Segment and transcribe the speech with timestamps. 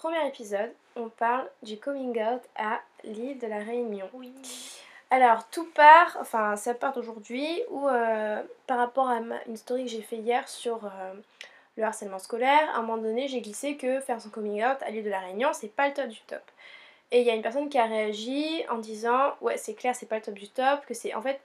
[0.00, 4.08] premier épisode, on parle du coming out à l'île de la Réunion.
[4.14, 4.32] Oui.
[5.10, 9.84] Alors, tout part, enfin, ça part aujourd'hui, ou euh, par rapport à ma- une story
[9.84, 11.12] que j'ai fait hier sur euh,
[11.76, 14.90] le harcèlement scolaire, à un moment donné, j'ai glissé que faire son coming out à
[14.90, 16.50] l'île de la Réunion, c'est pas le top du top.
[17.10, 20.06] Et il y a une personne qui a réagi en disant, ouais, c'est clair, c'est
[20.06, 21.12] pas le top du top, que c'est.
[21.14, 21.38] En fait,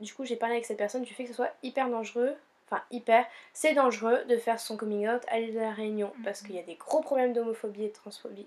[0.00, 2.36] du coup, j'ai parlé avec cette personne du fait que ce soit hyper dangereux,
[2.72, 6.40] enfin, hyper, c'est dangereux de faire son coming out à l'île de la Réunion, parce
[6.40, 8.46] qu'il y a des gros problèmes d'homophobie et de transphobie.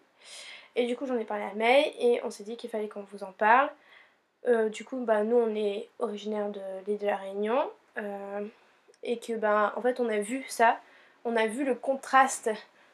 [0.75, 3.05] Et du coup, j'en ai parlé à May, et on s'est dit qu'il fallait qu'on
[3.11, 3.69] vous en parle.
[4.47, 7.69] Euh, du coup, bah, nous, on est originaire de l'île de la Réunion.
[7.97, 8.45] euh,
[9.03, 10.79] et que, ben, en fait, on a vu ça.
[11.25, 12.49] On a vu le contraste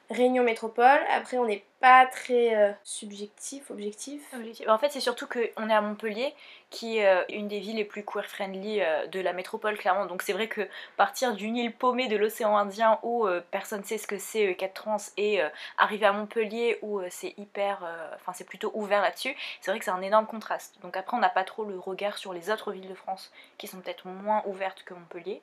[0.10, 1.00] Réunion Métropole.
[1.10, 4.22] Après, on n'est pas très euh, subjectif, objectif.
[4.68, 6.34] En fait, c'est surtout qu'on est à Montpellier,
[6.70, 10.06] qui est euh, une des villes les plus queer-friendly euh, de la métropole, clairement.
[10.06, 10.62] Donc c'est vrai que
[10.96, 14.54] partir d'une île paumée de l'océan Indien où euh, personne sait ce que c'est euh,
[14.54, 15.42] qu'être trans et
[15.78, 17.84] arriver à Montpellier où c'est hyper.
[18.16, 20.76] Enfin, c'est plutôt ouvert là-dessus, c'est vrai que c'est un énorme contraste.
[20.82, 23.68] Donc après, on n'a pas trop le regard sur les autres villes de France qui
[23.68, 25.42] sont peut-être moins ouvertes que Montpellier.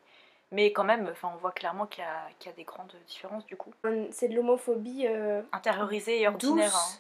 [0.50, 3.56] Mais quand même, enfin, on voit clairement qu'il y, y a des grandes différences du
[3.56, 3.72] coup.
[4.10, 6.74] C'est de l'homophobie euh, Intériorisée et ordinaire.
[6.74, 6.98] hein.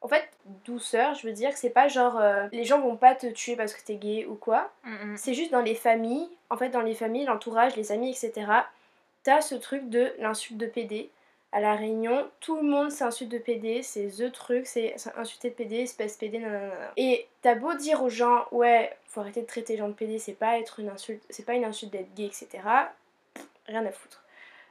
[0.00, 0.28] En fait,
[0.64, 3.54] douceur, je veux dire que c'est pas genre euh, les gens vont pas te tuer
[3.54, 4.72] parce que t'es gay ou quoi.
[4.82, 5.14] Mm.
[5.16, 8.50] C'est juste dans les familles, en fait, dans les familles, l'entourage, les amis, etc.
[9.22, 11.08] T'as ce truc de l'insulte de PD.
[11.54, 15.54] À la réunion, tout le monde s'insulte de PD, c'est the truc, c'est insulter de
[15.54, 16.72] PD, espèce PD, nanana.
[16.96, 20.18] Et t'as beau dire aux gens, ouais, faut arrêter de traiter les gens de PD,
[20.18, 22.48] c'est pas être une insulte, c'est pas une insulte d'être gay, etc.
[23.66, 24.24] Rien à foutre.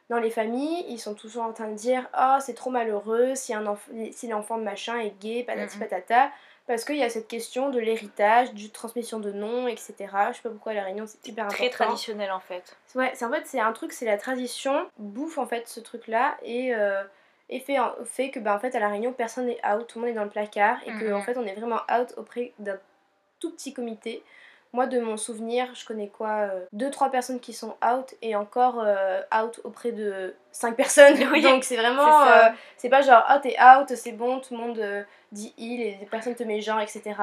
[0.09, 3.53] Dans les familles, ils sont toujours en train de dire, oh, c'est trop malheureux si,
[3.53, 5.83] un enf- si l'enfant de machin est gay, patati Mhm.
[5.87, 6.31] patata.
[6.71, 9.93] Parce qu'il y a cette question de l'héritage, du transmission de noms, etc.
[10.31, 11.83] Je sais pas pourquoi la Réunion c'est hyper Très important.
[11.83, 12.77] traditionnel en fait.
[12.95, 16.07] Ouais, c'est en fait c'est un truc, c'est la tradition bouffe en fait ce truc
[16.07, 17.03] là et, euh,
[17.49, 19.99] et fait, en- fait que bah en fait à la Réunion personne n'est out, tout
[19.99, 21.13] le monde est dans le placard et que Mhm.
[21.15, 22.77] en fait on est vraiment out auprès d'un
[23.41, 24.23] tout petit comité.
[24.73, 29.21] Moi de mon souvenir, je connais quoi, 2-3 personnes qui sont out et encore euh,
[29.35, 31.17] out auprès de 5 personnes.
[31.31, 34.53] Oui, Donc c'est vraiment, c'est euh, c'est pas genre oh t'es out, c'est bon, tout
[34.53, 37.13] le monde euh, dit il et les personnes te mettent genre, etc.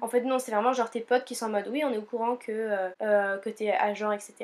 [0.00, 1.98] En fait, non, c'est vraiment genre tes potes qui sont en mode oui, on est
[1.98, 4.34] au courant que, euh, euh, que t'es agent, etc.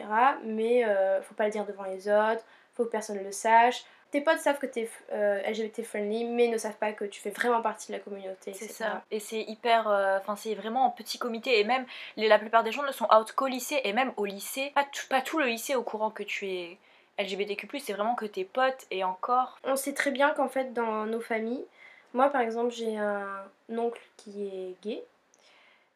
[0.44, 2.44] Mais euh, faut pas le dire devant les autres,
[2.75, 3.84] faut que personne le sache.
[4.10, 7.28] Tes potes savent que t'es euh, LGBT friendly, mais ne savent pas que tu fais
[7.30, 9.02] vraiment partie de la communauté, C'est ça.
[9.10, 9.86] Et c'est hyper.
[9.88, 11.60] euh, Enfin, c'est vraiment en petit comité.
[11.60, 11.84] Et même,
[12.16, 13.80] les- la plupart des gens ne sont out qu'au lycée.
[13.84, 16.78] Et même au lycée, pas, tout- pas tout le lycée au courant que tu es
[17.19, 17.80] LGBTQ.
[17.80, 19.58] C'est vraiment que tes potes et encore.
[19.64, 21.66] On sait très bien qu'en fait, dans nos familles,
[22.14, 23.44] moi par exemple, j'ai un
[23.76, 25.04] oncle qui est gay.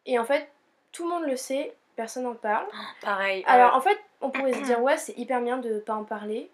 [0.05, 0.51] Et en fait,
[0.93, 2.67] tout le monde le sait, personne n'en parle.
[3.01, 3.43] Pareil.
[3.47, 6.51] Alors en fait, on pourrait se dire ouais, c'est hyper bien de pas en parler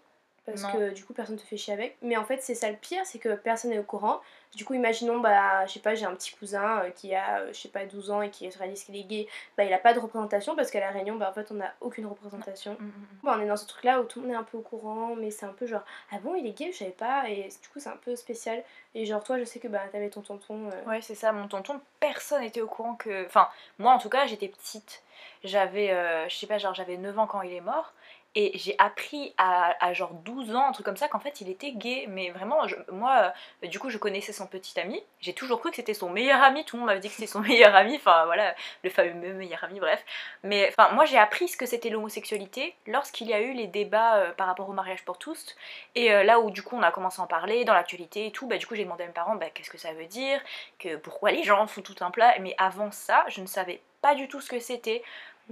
[0.49, 0.71] parce Non.
[0.73, 1.97] que du coup personne te fait chier avec.
[2.01, 4.19] Mais en fait, c'est ça le pire, c'est que personne n'est au courant.
[4.55, 7.53] Du coup, imaginons bah je sais pas, j'ai un petit cousin euh, qui a euh,
[7.53, 9.93] je sais pas 12 ans et qui réalise qu'il est gay, bah il a pas
[9.93, 12.71] de représentation parce qu'à la réunion bah en fait, on n'a aucune représentation.
[12.79, 13.05] mm, mm, mm.
[13.23, 14.61] Bah, on est dans ce truc là où tout le monde est un peu au
[14.61, 17.43] courant, mais c'est un peu genre ah bon, il est gay, je savais pas et
[17.61, 18.63] du coup, c'est un peu spécial
[18.95, 21.31] et genre toi, je sais que bah t'avais ton tonton euh, Ouais, c'est ça.
[21.31, 23.27] Mon tonton, personne n'était au courant que.
[23.27, 25.03] Enfin, moi en tout cas, j'étais petite.
[25.43, 27.93] J'avais, euh, je sais pas, genre j'avais 9 ans quand il est mort.
[28.35, 31.71] Et j'ai appris à, genre 12 ans, un truc comme ça, qu'en fait il était
[31.71, 32.05] gay.
[32.09, 35.01] Mais vraiment, moi, euh, du coup, je connaissais son petit ami.
[35.19, 36.63] J'ai toujours cru que c'était son meilleur ami.
[36.65, 37.95] Tout le monde m'avait dit que c'était son meilleur ami.
[37.95, 40.03] Enfin, voilà, le fameux meilleur ami, bref.
[40.43, 44.31] Mais moi j'ai appris ce que c'était l'homosexualité lorsqu'il y a eu les débats euh,
[44.31, 45.55] par rapport au mariage pour tous.
[45.95, 48.31] Et euh, là où du coup on a commencé à en parler dans l'actualité et
[48.31, 50.39] tout, bah du coup j'ai demandé à mes parents bah, qu'est-ce que ça veut dire,
[50.79, 52.33] que pourquoi les gens font tout un plat?
[52.39, 55.03] Mais avant ça, je ne savais pas du tout ce que c'était.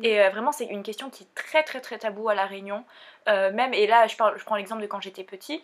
[0.03, 2.83] Et euh, vraiment, c'est une question qui est très très très tabou à La Réunion.
[3.27, 5.63] Euh, même, et là, je, parle, je prends l'exemple de quand j'étais petit,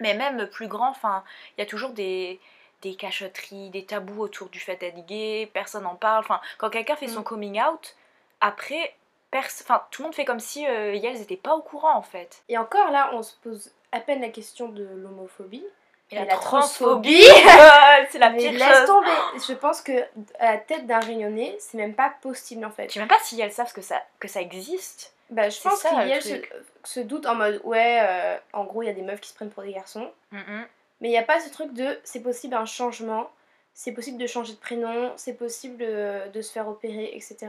[0.00, 2.40] mais même plus grand, il y a toujours des,
[2.82, 6.20] des cachotteries, des tabous autour du fait d'être gay, personne n'en parle.
[6.24, 7.24] Enfin, quand quelqu'un fait son Mm.
[7.24, 7.96] coming out,
[8.40, 8.94] après,
[9.32, 12.42] enfin, tout le monde fait comme si euh, Yels n'était pas au courant en fait.
[12.48, 15.64] Et encore là, on se pose à peine la question de l'homophobie.
[16.12, 17.22] Et, la, la transphobie,
[18.10, 18.86] c'est la Mais pire laisse chose.
[18.86, 19.10] tomber.
[19.46, 19.92] Je pense que
[20.40, 22.88] à la tête d'un réunionnais, c'est même pas possible en fait.
[22.88, 25.14] Je sais même pas si elles savent que ça, que ça existe.
[25.30, 26.34] Bah, je pense le se,
[26.82, 29.34] se doute en mode ouais, euh, en gros, il y a des meufs qui se
[29.34, 30.10] prennent pour des garçons.
[30.32, 33.30] Mais il n'y a pas ce truc de c'est possible un changement,
[33.72, 37.48] c'est possible de changer de prénom, c'est possible de, de se faire opérer, etc.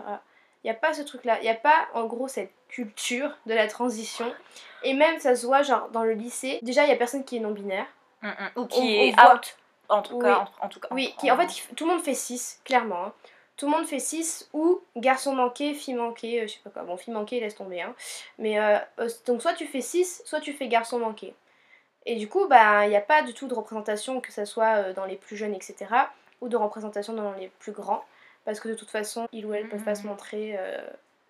[0.63, 1.39] Il n'y a pas ce truc-là.
[1.39, 4.31] Il n'y a pas en gros cette culture de la transition.
[4.83, 6.59] Et même ça se voit genre dans le lycée.
[6.61, 7.87] Déjà, il y a personne qui est non-binaire.
[8.21, 8.33] Mhm.
[8.55, 9.57] Ou On- qui on est out,
[9.89, 10.23] en tout Oui.
[10.23, 10.47] cas.
[10.61, 13.05] En, en tout cas Oui, qui, en fait, tout le monde fait 6, clairement.
[13.05, 13.13] hein.
[13.57, 16.83] Tout le monde fait 6 ou garçon manqué, fille manquée, euh, je sais pas quoi.
[16.83, 17.81] Bon, fille manquée, laisse tomber.
[17.81, 17.93] Hein.
[18.39, 21.35] Mais euh, euh, donc, soit tu fais 6, soit tu fais garçon manqué.
[22.07, 24.77] Et du coup, bah, il n'y a pas du tout de représentation, que ce soit
[24.77, 25.75] euh, dans les plus jeunes, etc.,
[26.41, 28.03] ou de représentation dans les plus grands,
[28.45, 30.07] parce que de toute façon, ils ou elles peuvent pas se Mhm.
[30.09, 30.55] montrer.
[30.57, 30.79] euh,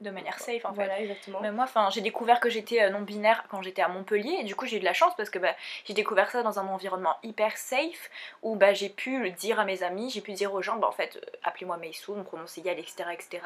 [0.02, 0.76] de manière safe en fait.
[0.76, 1.40] voilà, exactement.
[1.42, 4.56] Mais moi, enfin, j'ai découvert que j'étais non binaire quand j'étais à Montpellier et du
[4.56, 5.56] coup j'ai eu de la chance parce que bah,
[5.86, 8.10] j'ai découvert ça dans un environnement hyper safe
[8.42, 10.88] où bah, j'ai pu le dire à mes amis, j'ai pu dire aux gens, bah,
[10.88, 13.44] en fait, euh, appelez-moi Meissou, mon pronom c'est Yael, etc., etc.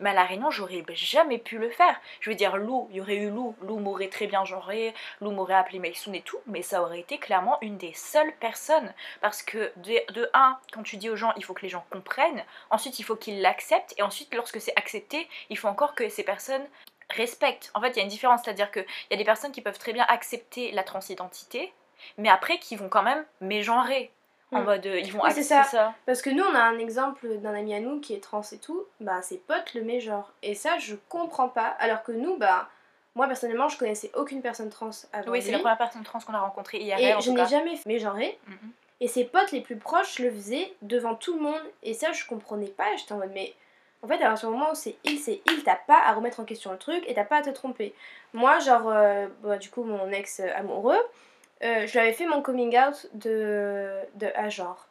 [0.00, 2.00] Mais à la Réunion, j'aurais jamais pu le faire.
[2.20, 5.30] Je veux dire, Lou, il y aurait eu Lou, Lou m'aurait très bien genré, Lou
[5.30, 9.42] m'aurait appelé Meissou et tout, mais ça aurait été clairement une des seules personnes parce
[9.42, 12.44] que de, de un, quand tu dis aux gens, il faut que les gens comprennent,
[12.70, 16.22] ensuite il faut qu'ils l'acceptent et ensuite lorsque c'est accepté, il faut encore que ces
[16.22, 16.64] personnes
[17.10, 17.70] respectent.
[17.74, 19.78] En fait, il y a une différence, c'est-à-dire qu'il y a des personnes qui peuvent
[19.78, 21.72] très bien accepter la transidentité,
[22.18, 24.12] mais après qui vont quand même mégenrer.
[24.52, 24.64] En Mm.
[24.64, 25.64] mode, euh, ils vont Oui, accepter ça.
[25.64, 25.94] ça.
[26.06, 28.58] Parce que nous, on a un exemple d'un ami à nous qui est trans et
[28.58, 30.32] tout, bah ses potes le met genre.
[30.44, 31.66] Et ça, je comprends pas.
[31.80, 32.68] Alors que nous, bah,
[33.16, 36.34] moi personnellement, je connaissais aucune personne trans avant Oui, c'est la première personne trans qu'on
[36.34, 36.96] a rencontrée hier.
[37.00, 38.38] Et en je n'ai jamais fait mégenrer.
[38.46, 38.70] Mhm.
[39.00, 41.62] Et ses potes les plus proches le faisaient devant tout le monde.
[41.82, 42.94] Et ça, je comprenais pas.
[42.96, 43.52] J'étais en mode, mais
[44.06, 46.40] en fait, à partir du moment où c'est il, c'est il, t'as pas à remettre
[46.40, 47.94] en question le truc et t'as pas à te tromper.
[48.32, 50.98] Moi, genre, euh, bah, du coup, mon ex euh, amoureux,
[51.62, 54.88] euh, je lui avais fait mon coming out de, de à genre.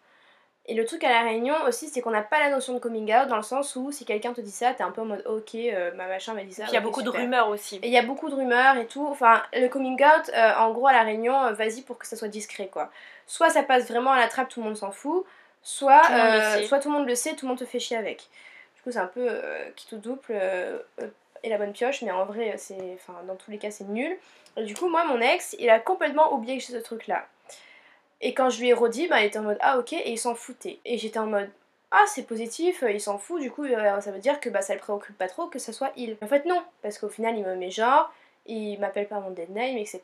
[0.67, 3.13] Et le truc à la réunion aussi, c'est qu'on n'a pas la notion de coming
[3.13, 5.23] out dans le sens où si quelqu'un te dit ça, t'es un peu en mode
[5.27, 6.63] ok, euh, ma machin m'a dit ça.
[6.67, 7.75] Il y a beaucoup de rumeurs aussi.
[7.77, 9.05] Et il y a beaucoup de rumeurs et tout.
[9.05, 12.15] Enfin, le coming out, euh, en gros, à la réunion, euh, vas-y pour que ça
[12.15, 12.89] soit discret, quoi.
[13.27, 15.23] Soit ça passe vraiment à la trappe, tout le monde s'en fout.
[15.61, 16.67] Soit Tout le monde le sait.
[16.67, 18.27] soit tout le monde le sait, tout le monde te fait chier avec.
[18.91, 21.07] C'est un peu euh, qui tout double euh, euh,
[21.43, 24.17] et la bonne pioche, mais en vrai, c'est, enfin, dans tous les cas, c'est nul.
[24.57, 27.27] Du coup, moi, mon ex, il a complètement oublié que j'ai ce truc-là.
[28.21, 30.17] Et quand je lui ai redit, bah, il était en mode ah ok, et il
[30.17, 30.79] s'en foutait.
[30.85, 31.49] Et j'étais en mode
[31.91, 34.79] ah c'est positif, il s'en fout, du coup ça veut dire que bah, ça le
[34.79, 36.17] préoccupe pas trop que ça soit il.
[36.21, 38.11] En fait non, parce qu'au final il me met genre,
[38.47, 40.01] il m'appelle par mon dead name, etc.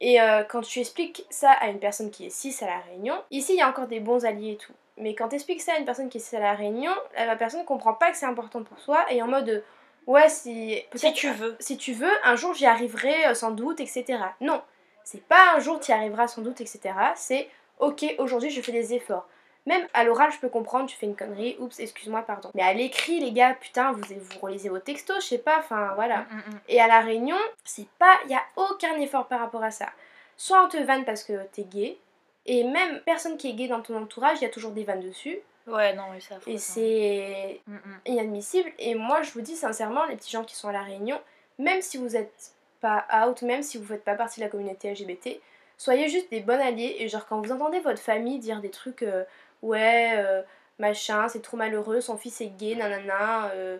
[0.00, 0.18] Et
[0.48, 3.58] quand tu expliques ça à une personne qui est cis à la réunion, ici il
[3.58, 4.74] y a encore des bons alliés et tout.
[4.98, 7.64] Mais quand tu expliques ça à une personne qui est à la réunion, la personne
[7.64, 9.62] comprend pas que c'est important pour toi et en mode
[10.06, 11.56] ouais si Si tu veux.
[11.60, 14.18] si tu veux, un jour j'y arriverai euh, sans doute, etc.
[14.40, 14.62] Non,
[15.04, 16.94] c'est pas un jour tu y arriveras sans doute, etc.
[17.14, 17.48] C'est
[17.78, 19.26] ok, aujourd'hui je fais des efforts.
[19.66, 22.52] Même à l'oral, je peux comprendre, tu fais une connerie, oups, excuse-moi, pardon.
[22.54, 25.90] Mais à l'écrit, les gars, putain, vous, vous relisez vos textos, je sais pas, enfin
[25.96, 26.18] voilà.
[26.18, 26.60] Mm, mm, mm.
[26.68, 28.14] Et à la réunion, c'est pas.
[28.26, 29.88] Il y a aucun effort par rapport à ça.
[30.36, 31.98] Soit on te vanne parce que t'es gay,
[32.46, 35.00] et même personne qui est gay dans ton entourage, il y a toujours des vannes
[35.00, 35.38] dessus.
[35.66, 36.36] Ouais, non, mais ça.
[36.46, 38.00] Et c'est Mm, mm.
[38.06, 38.70] inadmissible.
[38.78, 41.20] Et moi, je vous dis sincèrement, les petits gens qui sont à la réunion,
[41.58, 44.90] même si vous êtes pas out, même si vous faites pas partie de la communauté
[44.92, 45.40] LGBT,
[45.76, 46.96] soyez juste des bons alliés.
[47.00, 49.24] Et genre, quand vous entendez votre famille dire des trucs, euh,
[49.62, 50.42] ouais, euh,
[50.78, 53.50] machin, c'est trop malheureux, son fils est gay, nanana.
[53.54, 53.78] euh,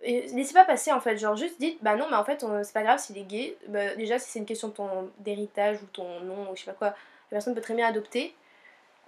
[0.00, 2.72] et laissez pas passer en fait, genre juste dites bah non, mais en fait, c'est
[2.72, 3.56] pas grave s'il est gay.
[3.66, 6.70] Bah, déjà, si c'est une question de ton d'héritage ou ton nom ou je sais
[6.70, 6.94] pas quoi,
[7.30, 8.34] la personne peut très bien adopter.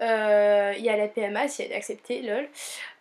[0.01, 2.49] Euh, Il y a la PMA si elle est acceptée, lol.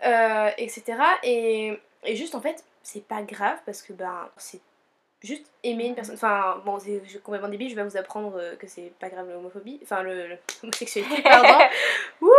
[0.06, 0.84] Euh, etc.
[1.24, 4.60] Et, et juste en fait, c'est pas grave parce que ben c'est
[5.24, 6.16] juste aimer une personne.
[6.16, 9.80] Enfin, bon, c'est complètement débile, je vais vous apprendre euh, que c'est pas grave l'homophobie.
[9.84, 11.66] Enfin, le- le- l'homosexualité, pardon.
[12.22, 12.30] Wouh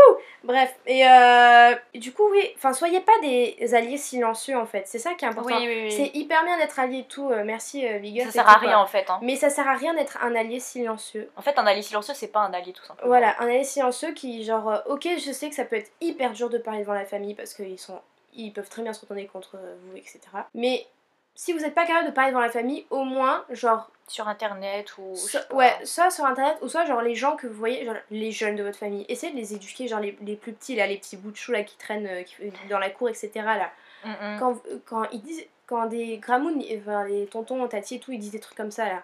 [0.42, 4.98] Bref, et euh, du coup, oui, enfin, soyez pas des alliés silencieux en fait, c'est
[4.98, 5.56] ça qui est important.
[5.56, 5.92] Oui, oui, oui.
[5.92, 8.50] C'est hyper bien d'être allié et tout, euh, merci euh, Big Up Ça sert tout,
[8.50, 8.68] à quoi.
[8.68, 9.10] rien en fait.
[9.10, 9.18] Hein.
[9.22, 11.30] Mais ça sert à rien d'être un allié silencieux.
[11.36, 13.08] En fait, un allié silencieux, c'est pas un allié tout simplement.
[13.08, 16.32] Voilà, un allié silencieux qui, genre, euh, ok, je sais que ça peut être hyper
[16.32, 18.00] dur de parler devant la famille parce qu'ils sont,
[18.34, 20.20] ils peuvent très bien se retourner contre vous, etc.
[20.54, 20.86] Mais
[21.34, 24.92] si vous n'êtes pas capable de parler devant la famille, au moins, genre, Sur internet
[24.98, 25.14] ou.
[25.16, 28.32] so- ouais, soit sur internet ou soit genre les gens que vous voyez, genre les
[28.32, 30.96] jeunes de votre famille, essayez de les éduquer, genre les, les plus petits là, les
[30.98, 32.34] petits bouts de chou là qui traînent euh, qui-
[32.68, 33.30] dans la cour, etc.
[33.36, 33.70] là.
[34.04, 34.38] Mm.
[34.38, 38.32] Quand, quand ils disent, quand des gramounes, enfin les tontons, tatis et tout, ils disent
[38.32, 39.02] des trucs comme ça là.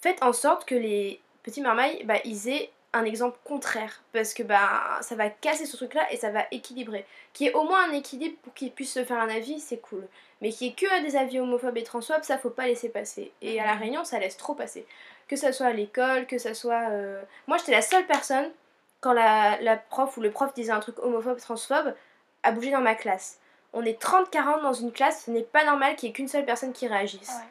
[0.00, 4.42] Faites en sorte que les petits marmailles, bah, ils aient un exemple contraire parce que
[4.42, 7.04] bah ça va casser ce truc là et ça va équilibrer.
[7.32, 9.78] Qu'il y ait au moins un équilibre pour qu'ils puissent se faire un avis, c'est
[9.78, 10.06] cool.
[10.40, 13.32] Mais qu'il y ait que des avis homophobes et transphobes, ça faut pas laisser passer.
[13.42, 14.86] Et à la réunion, ça laisse trop passer.
[15.28, 16.90] Que ça soit à l'école, que ça soit.
[16.90, 18.50] euh, Moi j'étais la seule personne,
[19.00, 21.94] quand la, la prof ou le prof disait un truc homophobe, transphobe,
[22.42, 23.38] à bouger dans ma classe.
[23.72, 26.44] On est 30-40 dans une classe, ce n'est pas normal qu'il y ait qu'une seule
[26.46, 27.28] personne qui réagisse.
[27.28, 27.44] Ouais.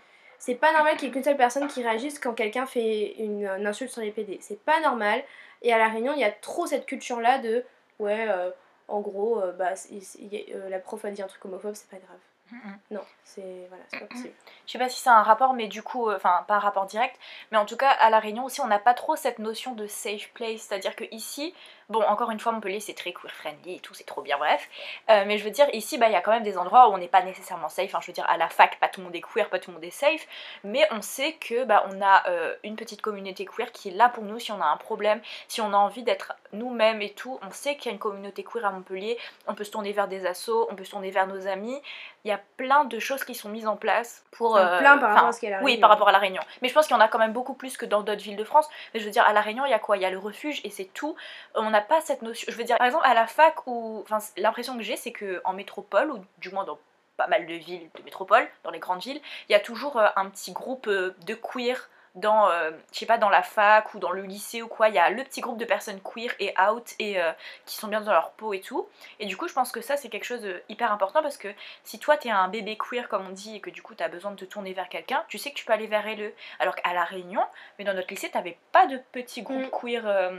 [0.46, 3.48] C'est pas normal qu'il y ait qu'une seule personne qui réagisse quand quelqu'un fait une,
[3.48, 4.38] une insulte sur les PD.
[4.42, 5.24] C'est pas normal.
[5.64, 7.66] Et à la réunion, il y a trop cette culture-là de
[7.98, 8.52] ouais, euh,
[8.88, 11.98] en gros, euh, bah, y euh, la prof a dit un truc homophobe, c'est pas
[11.98, 12.20] grave.
[12.52, 12.78] Mm.
[12.92, 14.36] Non, c'est voilà, pas possible.
[14.68, 17.20] Je sais pas si c'est un rapport, mais du coup, enfin, pas un rapport direct,
[17.52, 19.88] mais en tout cas, à La Réunion aussi, on n'a pas trop cette notion de
[19.88, 20.62] safe place.
[20.62, 21.56] C'est-à-dire que ici,
[21.90, 24.68] Bon, encore une fois, Montpellier, c'est très queer friendly et tout, c'est trop bien, bref.
[25.10, 26.94] Euh, mais je veux dire, ici, bah, il y a quand même des endroits où
[26.94, 27.86] on n'est pas nécessairement safe.
[27.88, 29.70] Enfin, je veux dire, à la fac, pas tout le monde est queer, pas tout
[29.70, 30.26] le monde est safe.
[30.64, 34.10] Mais on sait que bah, on a euh, une petite communauté queer qui est là
[34.10, 37.40] pour nous si on a un problème, si on a envie d'être nous-mêmes et tout.
[37.44, 39.18] On sait qu'il y a une communauté queer à Montpellier.
[39.48, 41.80] On peut se tourner vers des assos, on peut se tourner vers nos amis.
[42.24, 44.56] Il y a plein de choses qui sont mises en place pour.
[44.56, 45.82] Enfin, plein par rapport à ce qu'est la Oui, Réunion.
[45.82, 46.42] par rapport à la Réunion.
[46.64, 48.36] Mais je pense qu'il y en a quand même beaucoup plus que dans d'autres villes
[48.36, 48.68] de France.
[48.94, 49.98] Mais je veux dire, à la Réunion, il y a quoi?
[49.98, 51.16] Il y a le refuge et c'est tout.
[51.54, 52.46] On n'a pas cette notion.
[52.52, 55.54] Je veux dire, par exemple, à la fac, où, enfin, l'impression que j'ai, c'est qu'en
[55.54, 56.80] métropole, ou du moins dans
[57.18, 60.08] pas mal de villes de métropole, dans les grandes villes, il y a toujours euh,
[60.18, 64.00] un petit groupe euh, de queer dans, euh, je sais pas, dans la fac ou
[64.00, 64.88] dans le lycée ou quoi.
[64.90, 67.32] Il y a le petit groupe de personnes queer et out et euh,
[67.66, 68.88] qui sont bien dans leur peau et tout.
[69.20, 71.50] Et du coup, je pense que ça, c'est quelque chose de hyper important parce que
[71.84, 74.32] si toi, t'es un bébé queer, comme on dit, et que du coup, t'as besoin
[74.32, 76.34] de te tourner vers quelqu'un, tu sais que tu peux aller vers LE.
[76.60, 77.44] Alors qu'à La Réunion,
[77.80, 79.70] mais dans notre lycée, t'avais pas de petit groupe Mm.
[79.72, 80.04] queer.
[80.08, 80.38] euh,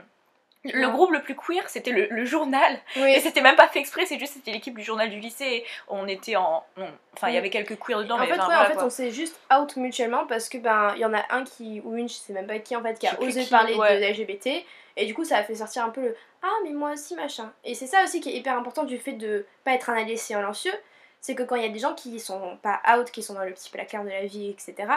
[0.72, 2.78] Le groupe le plus queer, c'était le, le journal.
[2.96, 3.20] Et Oui.
[3.20, 5.64] c'était même pas fait exprès, c'est juste c'était l'équipe du journal du lycée.
[5.88, 6.64] On était en.
[7.14, 8.84] Enfin, il y avait quelques queers dedans, En mais fait, enfin, ouais, voilà, en fait,
[8.84, 11.96] on s'est juste out mutuellement parce que ben il y en a un qui ou
[11.96, 14.00] une, je sais même pas qui en fait, qui a osé qui, parler ouais.
[14.00, 14.64] de LGBT
[14.98, 17.52] et du coup ça a fait sortir un peu le ah mais moi aussi machin.
[17.64, 20.16] Et c'est ça aussi qui est hyper important du fait de pas être un allié
[20.16, 20.74] silencieux,
[21.20, 23.44] c'est que quand il y a des gens qui sont pas out, qui sont dans
[23.44, 24.88] le petit placard de la vie, etc.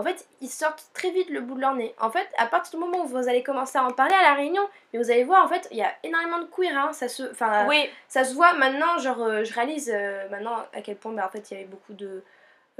[0.00, 1.94] en fait, ils sortent très vite le bout de leur nez.
[2.00, 4.34] En fait, à partir du moment où vous allez commencer à en parler à la
[4.34, 7.08] réunion, mais vous allez voir, en fait, il y a énormément de queer, hein, ça
[7.08, 10.96] se, enfin, Oui, ça se voit maintenant, genre euh, je réalise euh, maintenant à quel
[10.96, 12.22] point bah, en fait il y avait beaucoup de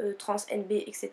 [0.00, 1.10] euh, trans, NB, etc.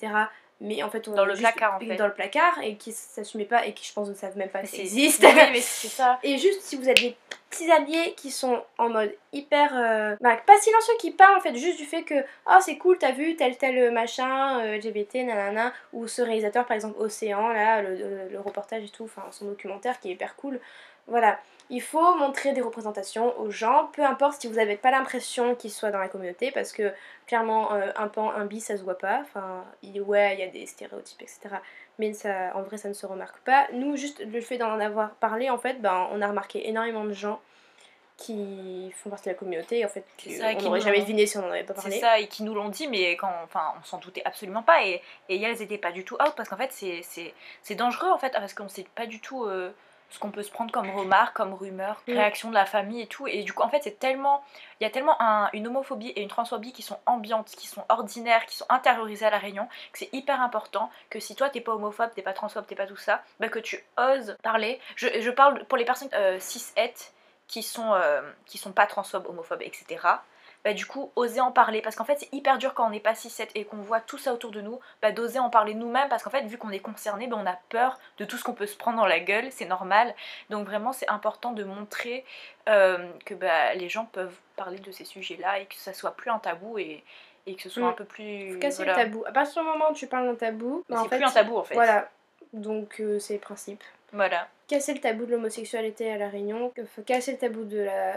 [0.59, 1.95] Mais en fait on Dans le placard, en fait.
[1.95, 4.63] Dans le placard et qui s'assumaient pas et qui je pense ne savent même pas
[4.65, 5.23] c'est- existe.
[5.23, 6.19] Oui, mais c'est ça.
[6.23, 7.15] Et juste si vous des
[7.51, 9.77] petits alliés qui sont en mode hyper.
[9.77, 12.15] euh, bah, pas silencieux, qui parlent en fait juste du fait que
[12.47, 16.75] oh c'est cool, t'as vu tel tel machin, euh, LGBT, nanana, ou ce réalisateur par
[16.75, 20.59] exemple Océan, là, le, reportage et tout, enfin son documentaire qui est hyper cool.
[21.07, 21.39] Voilà,
[21.69, 25.71] il faut montrer des représentations aux gens, peu importe si vous n'avez pas l'impression qu'ils
[25.71, 26.93] soient dans la communauté, parce que
[27.27, 30.47] clairement euh, un pan, un bi ça se voit pas, enfin ouais il y a
[30.47, 31.55] des stéréotypes etc.
[31.99, 33.67] Mais ça, en vrai ça ne se remarque pas.
[33.73, 37.13] Nous juste le fait d'en avoir parlé en fait, ben, on a remarqué énormément de
[37.13, 37.39] gens
[38.17, 41.37] qui font partie de la communauté en fait C'est ça, on n'aurait jamais deviné si
[41.37, 41.99] on n'en avait pas C'est parlé.
[41.99, 44.85] ça, et qui nous l'ont dit, mais quand, enfin, on s'en doutait absolument pas.
[44.85, 47.33] Et, et elles étaient pas du tout out, parce qu'en fait, c'est- c'est
[47.63, 49.71] c'est dangereux, en fait, parce qu'on sait pas du tout euh,
[50.11, 52.13] ce qu'on peut se prendre comme remarque, comme rumeur, Mm.
[52.13, 53.25] réaction de la famille et tout.
[53.27, 54.43] Et du coup, en fait, c'est tellement.
[54.79, 57.83] Il y a tellement un- une homophobie et une transphobie qui sont ambiantes, qui sont
[57.89, 61.61] ordinaires, qui sont intériorisées à La Réunion, que c'est hyper important que si toi, t'es
[61.61, 64.79] pas homophobe, t'es pas transphobe, t'es pas tout ça, bah, que tu oses parler.
[64.95, 67.11] Je, je parle pour les personnes euh, cis-het
[67.47, 69.99] qui sont, euh, qui sont pas transphobes, homophobes, etc
[70.63, 72.99] bah, du coup oser en parler parce qu'en fait c'est hyper dur quand on n'est
[72.99, 76.09] pas 6-7 et qu'on voit tout ça autour de nous bah, d'oser en parler nous-mêmes
[76.09, 78.53] parce qu'en fait vu qu'on est concerné bah, on a peur de tout ce qu'on
[78.53, 80.13] peut se prendre dans la gueule c'est normal
[80.49, 82.23] donc vraiment c'est important de montrer
[82.69, 86.11] euh, que bah, les gens peuvent parler de ces sujets là et que ça soit
[86.15, 87.03] plus un tabou et,
[87.47, 87.87] et que ce soit Mm.
[87.87, 88.97] un peu plus Faut casser voilà.
[88.99, 89.23] le tabou.
[89.25, 91.63] À partir du moment où tu parles d'un tabou, bah, c'est plus un tabou en
[91.63, 92.07] fait Voilà,
[92.53, 93.83] donc euh, c'est le principe.
[94.13, 98.13] voilà Casser le tabou de l'homosexualité à la Réunion, faut casser le tabou de la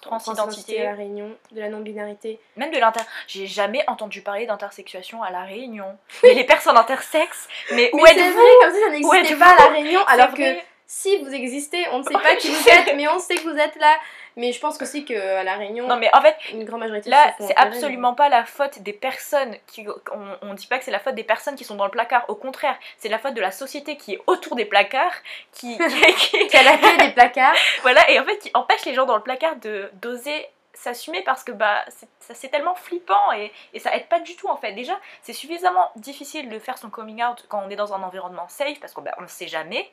[0.00, 0.80] Transidentité.
[0.86, 2.38] à la Réunion, de la non-binarité.
[2.56, 7.48] même de l'inter j'ai jamais entendu parler d'intersexuation à la Réunion mais les personnes intersexes
[7.72, 8.32] mais où Mais c'est êtes-vous?
[8.40, 11.86] vrai, comme ça, ça Où n'existait pas à la Réunion, alors que si vous existez,
[11.92, 13.96] on ne sait pas qui vous êtes, mais on sait que vous êtes là.
[14.36, 17.34] Mais je pense aussi qu'à la Réunion, non mais en fait une grande majorité Là,
[17.38, 19.86] c'est absolument pas la faute des personnes qui.
[20.12, 22.24] On, on dit pas que c'est la faute des personnes qui sont dans le placard.
[22.28, 25.14] Au contraire, c'est la faute de la société qui est autour des placards,
[25.52, 25.78] qui.
[26.18, 27.54] qui- a la clé des placards.
[27.82, 31.44] voilà, et en fait qui empêche les gens dans le placard de d'oser s'assumer parce
[31.44, 31.84] que bah
[32.20, 34.72] c'est tellement flippant et, et ça aide pas du tout en fait.
[34.72, 38.48] Déjà, c'est suffisamment difficile de faire son coming out quand on est dans un environnement
[38.48, 39.90] safe parce qu'on bah, on ne sait jamais.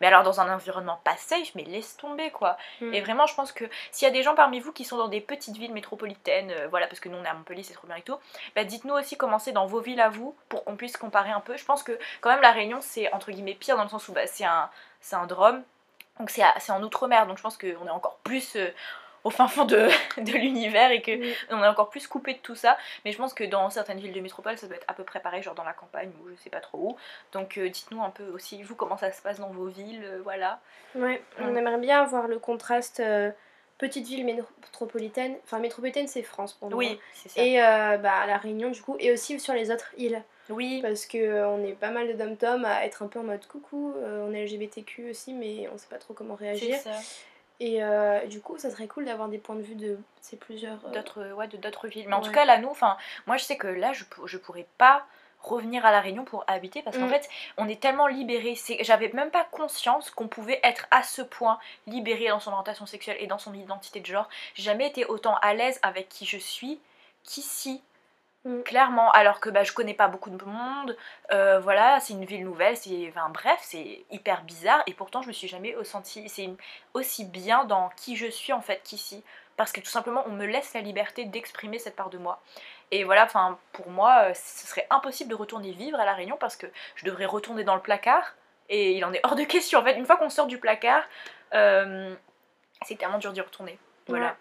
[0.00, 2.56] Mais alors dans un environnement pas safe, mais laisse tomber quoi.
[2.80, 2.94] Mm.
[2.94, 5.08] Et vraiment, je pense que s'il y a des gens parmi vous qui sont dans
[5.08, 7.86] des petites villes métropolitaines, euh, voilà, parce que nous on est à Montpellier, c'est trop
[7.86, 8.16] bien et tout,
[8.54, 11.40] bah dites-nous aussi comment c'est dans vos villes à vous, pour qu'on puisse comparer un
[11.40, 11.56] peu.
[11.56, 14.12] Je pense que quand même la Réunion, c'est entre guillemets pire dans le sens où
[14.12, 14.70] bah, c'est un,
[15.12, 15.62] un drôme,
[16.18, 16.42] donc c'est
[16.72, 18.68] en Outre-mer, donc je pense qu'on est encore plus euh,
[19.24, 21.12] au fin fond de, de l'univers et que
[21.50, 22.76] on est encore plus coupé de tout ça.
[23.04, 25.20] Mais je pense que dans certaines villes de métropole, ça doit être à peu près
[25.20, 26.96] pareil, genre dans la campagne ou je sais pas trop où.
[27.32, 30.20] Donc euh, dites-nous un peu aussi, vous, comment ça se passe dans vos villes, euh,
[30.22, 30.60] voilà.
[30.94, 33.30] Ouais, on aimerait bien avoir le contraste euh,
[33.76, 35.36] petite ville métropolitaine.
[35.44, 36.78] Enfin, métropolitaine, c'est France pour moi.
[36.78, 37.42] Oui, c'est ça.
[37.42, 37.58] Et
[37.98, 40.22] bah, la Réunion, du coup, et aussi sur les autres îles.
[40.48, 43.46] Oui, Parce que on est pas mal de dom-tom à être un peu en mode
[43.46, 46.78] coucou, on est LGBTQ aussi, mais on sait pas trop comment c'est réagir.
[46.78, 46.92] ça.
[47.60, 50.78] Et euh, du coup, ça serait cool d'avoir des points de vue de ces plusieurs.
[50.86, 52.96] euh, d'autres ouais, de d'autres villes mais en tout cas là nous enfin
[53.26, 55.04] moi je sais que là je, je pourrais pas
[55.40, 57.10] revenir à La Réunion pour habiter parce qu'en Mm.
[57.10, 58.56] fait, on est tellement libéré.
[58.80, 63.16] J'avais même pas conscience qu'on pouvait être à ce point libéré dans son orientation sexuelle
[63.20, 64.28] et dans son identité de genre.
[64.54, 66.80] J'ai jamais été autant à l'aise avec qui je suis
[67.22, 67.82] qu'ici.
[68.48, 68.62] Mm.
[68.62, 70.96] Clairement, alors que bah, je connais pas beaucoup de monde,
[71.32, 75.28] euh, voilà, c'est une ville nouvelle, c'est, enfin, bref, c'est hyper bizarre et pourtant je
[75.28, 76.48] me suis jamais senti c'est
[76.94, 79.22] aussi bien dans qui je suis en fait qu'ici,
[79.58, 82.40] parce que tout simplement on me laisse la liberté d'exprimer cette part de moi.
[82.90, 86.38] Et voilà, enfin pour moi, euh, ce serait impossible de retourner vivre à la Réunion
[86.40, 88.34] parce que je devrais retourner dans le placard
[88.70, 89.80] et il en est hors de question.
[89.80, 91.02] En fait, une fois qu'on sort du placard,
[91.52, 92.14] euh,
[92.86, 93.78] c'est tellement dur d'y retourner.
[94.06, 94.36] Voilà.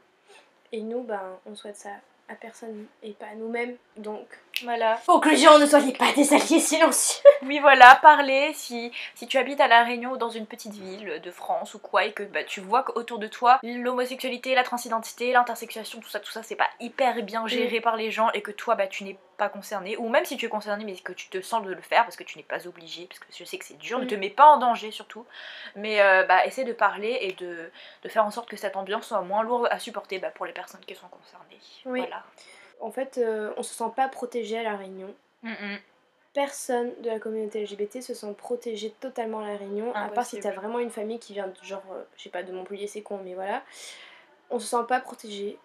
[0.72, 1.90] Et nous, ben, on souhaite ça
[2.28, 3.76] à personne et pas à nous-mêmes.
[3.98, 4.28] Donc,
[4.64, 5.00] Voilà.
[5.06, 7.24] conclusion, ne soyez pas des alliés silencieux.
[7.44, 8.52] Oui, voilà, parler.
[8.56, 11.80] Si, si tu habites à La Réunion ou dans une petite ville de France ou
[11.80, 16.20] quoi, et que bah, tu vois qu'autour de toi, l'homosexualité, la transidentité, l'intersexuation, tout ça,
[16.20, 19.04] tout ça, c'est pas hyper bien géré par les gens et que toi, bah, tu
[19.04, 21.72] n'es pas concerné, ou même si tu es concerné, mais que tu te sens de
[21.72, 24.00] le faire parce que tu n'es pas obligé, parce que je sais que c'est dur,
[24.00, 24.08] ne Mm.
[24.08, 25.26] te mets pas en danger surtout,
[25.76, 27.72] mais euh, bah, essaie de parler et de,
[28.04, 30.54] de faire en sorte que cette ambiance soit moins lourde à supporter bah, pour les
[30.54, 31.62] personnes qui sont concernées.
[31.86, 32.00] Oui.
[32.00, 32.24] Voilà.
[32.80, 35.14] En fait, euh, on se sent pas protégé à La Réunion.
[35.44, 35.78] Mm, mm.
[36.34, 40.40] Personne de la communauté LGBT se sent protégé totalement à La Réunion, à part si
[40.40, 43.02] t'as vraiment une famille qui vient de genre, euh, je sais pas, de Montpellier, c'est
[43.02, 43.64] con, mais voilà.
[44.50, 45.58] On se sent pas protégé.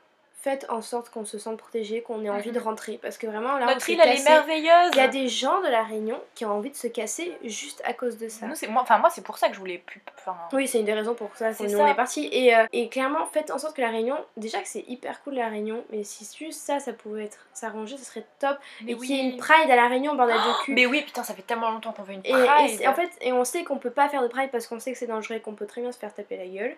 [0.42, 2.64] Faites en sorte qu'on se sente protégé, qu'on ait envie de Mhm.
[2.64, 2.98] rentrer.
[3.00, 4.90] Parce que vraiment, là, on Notre s'est île, elle est merveilleuse.
[4.94, 7.80] Il y a des gens de La Réunion qui ont envie de se casser juste
[7.84, 8.46] à cause de ça.
[8.46, 10.02] Nous, c'est- moi, enfin, moi, c'est pour ça que je voulais plus.
[10.18, 11.84] Enfin, Oui, c'est une des raisons pour ça C'est nous ça.
[11.84, 12.28] on est parti.
[12.32, 15.34] Et, euh, et clairement, faites en sorte que la Réunion, déjà que c'est hyper cool
[15.34, 18.58] la Réunion, mais si juste ça, ça pouvait être s'arranger, ce serait top.
[18.84, 19.30] mais et qu'il y ait oui.
[19.34, 20.72] une Pride à la Réunion, bordel de cul.
[20.74, 22.44] Mais oui, putain, ça fait tellement longtemps qu'on veut une Et, pride.
[22.64, 24.80] et c'est- en fait, et on sait qu'on peut pas faire de Pride parce qu'on
[24.80, 26.76] sait que c'est dangereux et qu'on peut très bien se faire taper la gueule.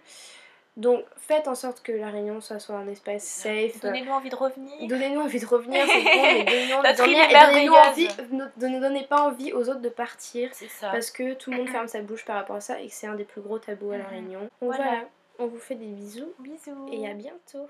[0.77, 3.79] Donc faites en sorte que la Réunion soit, soit un espace safe.
[3.81, 4.75] Donnez-nous envie de revenir.
[4.89, 9.81] Donnez-nous envie de revenir, c'est mais donnez-nous envie de et donnez pas envie aux autres
[9.81, 10.91] de partir C'est ça.
[10.91, 13.07] parce que tout le monde ferme sa bouche par rapport à ça et que c'est
[13.07, 14.11] un des plus gros tabous à la Mhm.
[14.11, 14.41] Réunion.
[14.41, 14.85] Donc Voilà.
[14.85, 15.01] voilà,
[15.39, 16.89] on vous fait des bisous Bisous.
[16.91, 17.69] et à bientôt.